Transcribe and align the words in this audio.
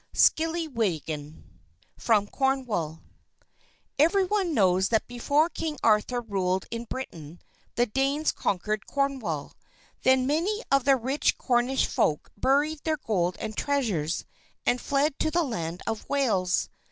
SKILLYWIDDEN 0.13 1.43
From 1.95 2.25
Cornwall 2.25 3.03
Every 3.99 4.23
one 4.25 4.55
knows 4.55 4.89
that 4.89 5.05
before 5.05 5.47
King 5.47 5.77
Arthur 5.83 6.19
ruled 6.21 6.65
in 6.71 6.85
Britain, 6.85 7.39
the 7.75 7.85
Danes 7.85 8.31
conquered 8.31 8.87
Cornwall. 8.87 9.53
Then 10.01 10.25
many 10.25 10.63
of 10.71 10.85
the 10.85 10.95
rich 10.95 11.37
Cornish 11.37 11.85
folk 11.85 12.31
buried 12.35 12.79
their 12.83 12.97
gold 12.97 13.37
and 13.39 13.55
treasures, 13.55 14.25
and 14.65 14.81
fled 14.81 15.19
to 15.19 15.29
the 15.29 15.43
land 15.43 15.83
of 15.85 16.09
Wales. 16.09 16.69